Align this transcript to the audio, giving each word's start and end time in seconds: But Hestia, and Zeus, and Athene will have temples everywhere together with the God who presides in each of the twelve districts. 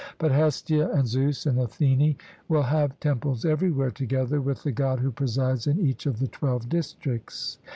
But 0.17 0.31
Hestia, 0.31 0.89
and 0.91 1.07
Zeus, 1.07 1.45
and 1.45 1.59
Athene 1.59 2.15
will 2.47 2.63
have 2.63 2.99
temples 2.99 3.45
everywhere 3.45 3.91
together 3.91 4.41
with 4.41 4.63
the 4.63 4.71
God 4.71 4.97
who 4.99 5.11
presides 5.11 5.67
in 5.67 5.79
each 5.79 6.07
of 6.07 6.17
the 6.17 6.27
twelve 6.27 6.67
districts. 6.69 7.59